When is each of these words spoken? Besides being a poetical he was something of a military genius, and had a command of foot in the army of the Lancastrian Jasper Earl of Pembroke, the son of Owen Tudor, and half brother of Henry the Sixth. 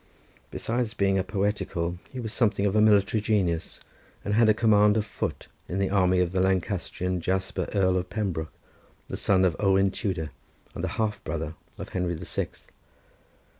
Besides 0.49 0.95
being 0.95 1.19
a 1.19 1.23
poetical 1.23 1.99
he 2.11 2.19
was 2.19 2.33
something 2.33 2.65
of 2.65 2.75
a 2.75 2.81
military 2.81 3.21
genius, 3.21 3.79
and 4.25 4.33
had 4.33 4.49
a 4.49 4.53
command 4.55 4.97
of 4.97 5.05
foot 5.05 5.45
in 5.69 5.77
the 5.77 5.91
army 5.91 6.19
of 6.19 6.31
the 6.31 6.39
Lancastrian 6.39 7.21
Jasper 7.21 7.69
Earl 7.75 7.97
of 7.97 8.09
Pembroke, 8.09 8.51
the 9.09 9.15
son 9.15 9.45
of 9.45 9.55
Owen 9.59 9.91
Tudor, 9.91 10.31
and 10.73 10.83
half 10.83 11.23
brother 11.23 11.53
of 11.77 11.89
Henry 11.89 12.15
the 12.15 12.25
Sixth. 12.25 12.71